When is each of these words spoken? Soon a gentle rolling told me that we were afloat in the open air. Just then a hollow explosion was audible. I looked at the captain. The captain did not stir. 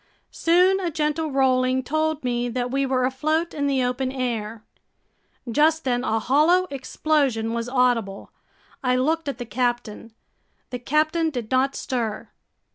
Soon 0.31 0.79
a 0.79 0.89
gentle 0.89 1.29
rolling 1.29 1.83
told 1.83 2.23
me 2.23 2.49
that 2.49 2.71
we 2.71 2.87
were 2.87 3.03
afloat 3.05 3.53
in 3.53 3.67
the 3.67 3.83
open 3.83 4.11
air. 4.11 4.63
Just 5.47 5.83
then 5.83 6.03
a 6.03 6.17
hollow 6.17 6.65
explosion 6.71 7.53
was 7.53 7.69
audible. 7.69 8.31
I 8.83 8.95
looked 8.95 9.29
at 9.29 9.37
the 9.37 9.45
captain. 9.45 10.11
The 10.71 10.79
captain 10.79 11.29
did 11.29 11.51
not 11.51 11.75
stir. 11.75 12.29